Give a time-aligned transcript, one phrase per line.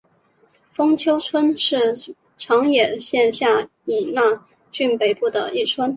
[0.71, 1.77] 丰丘村是
[2.35, 5.87] 长野县下伊那郡北部的一村。